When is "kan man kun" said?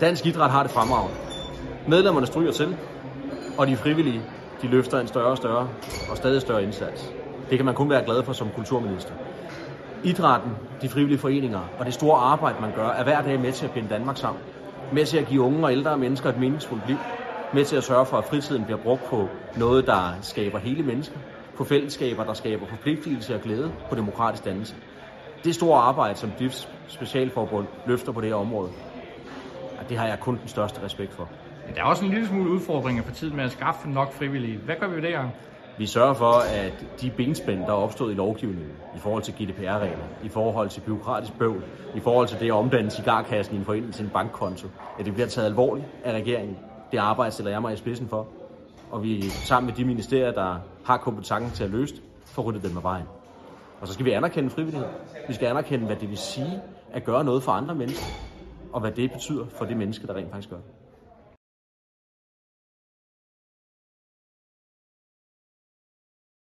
7.58-7.90